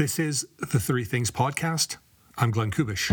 [0.00, 1.98] This is the Three Things Podcast.
[2.38, 3.10] I'm Glenn Kubish.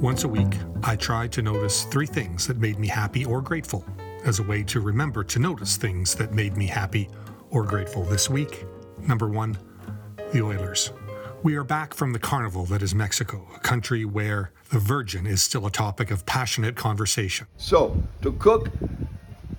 [0.00, 3.84] Once a week, I try to notice three things that made me happy or grateful
[4.24, 7.08] as a way to remember to notice things that made me happy
[7.50, 8.64] or grateful this week.
[9.00, 9.58] Number one,
[10.32, 10.92] the Oilers.
[11.42, 15.42] We are back from the carnival that is Mexico, a country where the Virgin is
[15.42, 17.48] still a topic of passionate conversation.
[17.56, 18.70] So, to cook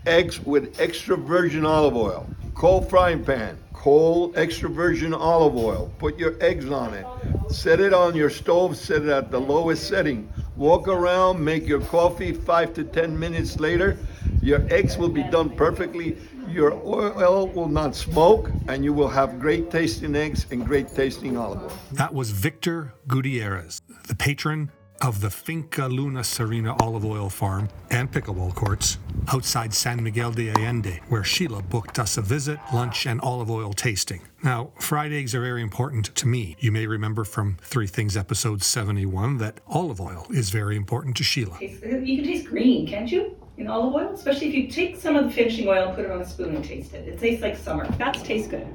[0.07, 5.91] eggs with extra virgin olive oil, cold frying pan, cold extra virgin olive oil.
[5.99, 7.05] Put your eggs on it.
[7.49, 10.31] Set it on your stove, set it at the lowest setting.
[10.55, 13.97] Walk around, make your coffee five to 10 minutes later.
[14.41, 16.17] Your eggs will be done perfectly.
[16.49, 21.37] Your oil will not smoke, and you will have great tasting eggs and great tasting
[21.37, 21.73] olive oil.
[21.91, 28.11] That was Victor Gutierrez, the patron of the Finca Luna Serena olive oil farm and
[28.11, 28.97] pickleball courts
[29.33, 33.73] outside San Miguel de Allende, where Sheila booked us a visit, lunch, and olive oil
[33.73, 34.21] tasting.
[34.43, 36.55] Now, fried eggs are very important to me.
[36.59, 41.23] You may remember from Three Things episode 71 that olive oil is very important to
[41.23, 41.57] Sheila.
[41.61, 43.35] You can taste green, can't you?
[43.57, 46.11] In olive oil, especially if you take some of the finishing oil and put it
[46.11, 47.07] on a spoon and taste it.
[47.07, 47.87] It tastes like summer.
[47.97, 48.67] That tastes good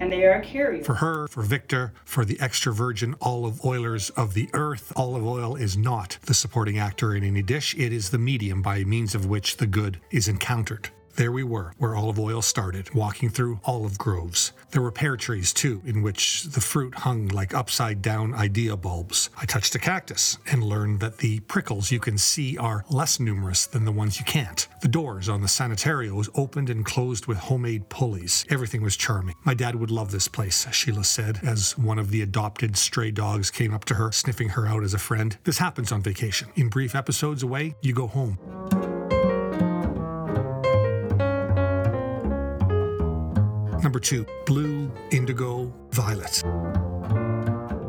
[0.00, 0.82] and they are a carrier.
[0.82, 5.56] For her, for Victor, for the extra virgin olive oilers of the earth, olive oil
[5.56, 7.74] is not the supporting actor in any dish.
[7.78, 10.90] It is the medium by means of which the good is encountered.
[11.16, 14.52] There we were, where olive oil started, walking through olive groves.
[14.72, 19.30] There were pear trees, too, in which the fruit hung like upside down idea bulbs.
[19.38, 23.66] I touched a cactus and learned that the prickles you can see are less numerous
[23.66, 24.68] than the ones you can't.
[24.82, 28.44] The doors on the sanitarios opened and closed with homemade pulleys.
[28.50, 29.36] Everything was charming.
[29.42, 33.50] My dad would love this place, Sheila said, as one of the adopted stray dogs
[33.50, 35.38] came up to her, sniffing her out as a friend.
[35.44, 36.48] This happens on vacation.
[36.56, 38.38] In brief episodes away, you go home.
[43.82, 46.42] Number two, blue, indigo, violet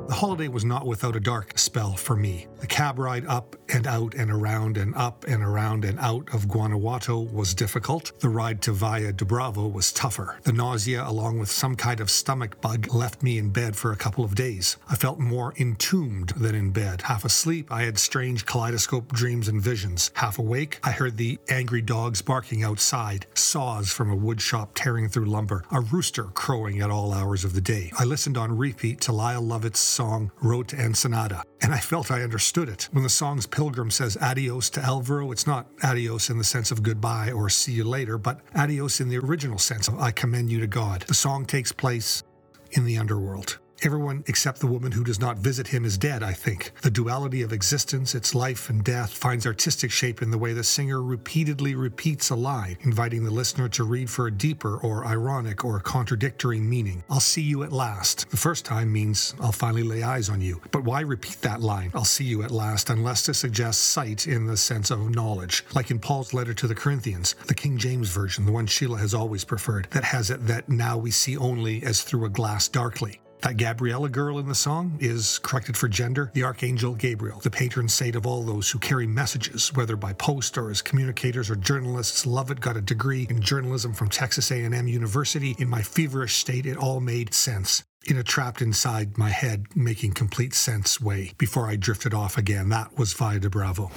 [0.07, 2.47] The holiday was not without a dark spell for me.
[2.59, 6.47] The cab ride up and out and around and up and around and out of
[6.47, 8.11] Guanajuato was difficult.
[8.19, 10.39] The ride to Valle de Bravo was tougher.
[10.43, 13.97] The nausea, along with some kind of stomach bug, left me in bed for a
[13.97, 14.77] couple of days.
[14.89, 17.01] I felt more entombed than in bed.
[17.03, 20.11] Half asleep, I had strange kaleidoscope dreams and visions.
[20.15, 25.25] Half awake, I heard the angry dogs barking outside, saws from a woodshop tearing through
[25.25, 27.91] lumber, a rooster crowing at all hours of the day.
[27.97, 32.21] I listened on repeat to Lyle Lovett's song Road to Ensenada, and I felt I
[32.21, 32.87] understood it.
[32.91, 36.83] When the song's pilgrim says adios to Alvaro, it's not adios in the sense of
[36.83, 40.59] goodbye or see you later, but adios in the original sense of I commend you
[40.59, 41.03] to God.
[41.03, 42.23] The song takes place
[42.71, 43.59] in the underworld.
[43.83, 46.71] Everyone except the woman who does not visit him is dead, I think.
[46.81, 50.63] The duality of existence, its life and death, finds artistic shape in the way the
[50.63, 55.63] singer repeatedly repeats a line, inviting the listener to read for a deeper or ironic
[55.63, 57.03] or contradictory meaning.
[57.07, 58.29] I'll see you at last.
[58.31, 60.59] The first time means I'll finally lay eyes on you.
[60.71, 64.47] But why repeat that line, I'll see you at last, unless to suggest sight in
[64.47, 65.63] the sense of knowledge?
[65.75, 69.13] Like in Paul's letter to the Corinthians, the King James Version, the one Sheila has
[69.13, 73.21] always preferred, that has it that now we see only as through a glass darkly.
[73.41, 77.87] That Gabriella girl in the song is corrected for gender, the Archangel Gabriel, the patron
[77.87, 82.25] saint of all those who carry messages, whether by post or as communicators or journalists.
[82.25, 85.55] Lovett got a degree in journalism from Texas A&M University.
[85.59, 90.13] In my feverish state, it all made sense in a trapped inside my head, making
[90.13, 92.69] complete sense way before I drifted off again.
[92.69, 93.91] That was Valle de Bravo.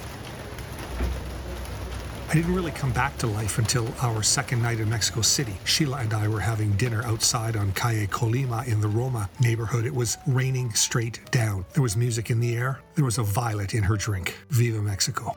[2.31, 5.53] I didn't really come back to life until our second night in Mexico City.
[5.65, 9.85] Sheila and I were having dinner outside on Calle Colima in the Roma neighborhood.
[9.85, 11.65] It was raining straight down.
[11.73, 12.79] There was music in the air.
[12.95, 14.37] There was a violet in her drink.
[14.47, 15.35] Viva Mexico.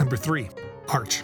[0.00, 0.48] Number three,
[0.88, 1.22] art.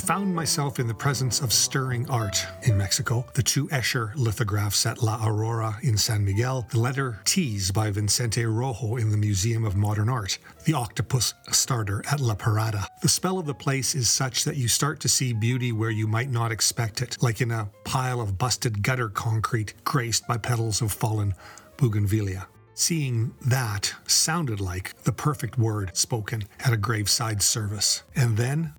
[0.00, 3.26] I found myself in the presence of stirring art in Mexico.
[3.34, 8.46] The two Escher lithographs at La Aurora in San Miguel, the letter T's by Vicente
[8.46, 12.86] Rojo in the Museum of Modern Art, the octopus starter at La Parada.
[13.02, 16.06] The spell of the place is such that you start to see beauty where you
[16.06, 20.80] might not expect it, like in a pile of busted gutter concrete graced by petals
[20.80, 21.34] of fallen
[21.76, 22.46] bougainvillea.
[22.72, 28.02] Seeing that sounded like the perfect word spoken at a graveside service.
[28.16, 28.72] And then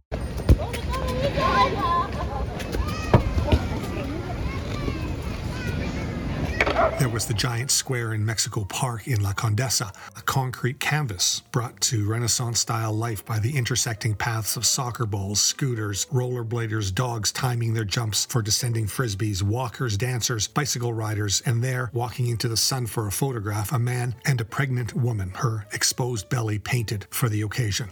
[7.01, 11.81] There was the giant square in Mexico Park in La Condesa, a concrete canvas brought
[11.81, 17.73] to Renaissance style life by the intersecting paths of soccer balls, scooters, rollerbladers, dogs timing
[17.73, 22.85] their jumps for descending frisbees, walkers, dancers, bicycle riders, and there, walking into the sun
[22.85, 27.41] for a photograph, a man and a pregnant woman, her exposed belly painted for the
[27.41, 27.89] occasion.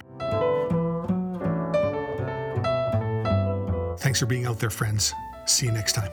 [4.10, 5.14] Thanks for being out there, friends.
[5.46, 6.10] See you next time.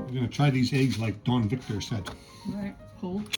[0.00, 2.08] We're going to try these eggs like Don Victor said.
[2.08, 3.36] All right, hold.